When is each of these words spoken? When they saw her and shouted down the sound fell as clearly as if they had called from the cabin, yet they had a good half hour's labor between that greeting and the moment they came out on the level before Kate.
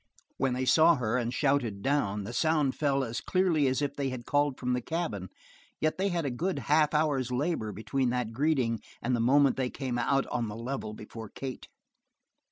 When 0.37 0.53
they 0.53 0.65
saw 0.65 0.95
her 0.95 1.15
and 1.19 1.31
shouted 1.31 1.83
down 1.83 2.23
the 2.23 2.33
sound 2.33 2.73
fell 2.73 3.03
as 3.03 3.21
clearly 3.21 3.67
as 3.67 3.83
if 3.83 3.95
they 3.95 4.09
had 4.09 4.25
called 4.25 4.57
from 4.59 4.73
the 4.73 4.81
cabin, 4.81 5.29
yet 5.79 5.99
they 5.99 6.07
had 6.09 6.25
a 6.25 6.31
good 6.31 6.57
half 6.57 6.95
hour's 6.95 7.31
labor 7.31 7.71
between 7.71 8.09
that 8.09 8.33
greeting 8.33 8.79
and 9.03 9.15
the 9.15 9.19
moment 9.19 9.57
they 9.57 9.69
came 9.69 9.99
out 9.99 10.25
on 10.29 10.47
the 10.47 10.55
level 10.55 10.93
before 10.95 11.29
Kate. 11.29 11.67